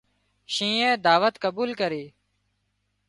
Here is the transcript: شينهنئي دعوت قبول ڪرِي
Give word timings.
شينهنئي 0.53 1.01
دعوت 1.05 1.35
قبول 1.43 1.69
ڪرِي 1.81 2.03